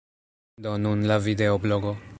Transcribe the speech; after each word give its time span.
Do 0.67 0.73
nun 0.87 1.05
la 1.13 1.19
videoblogo. 1.29 1.95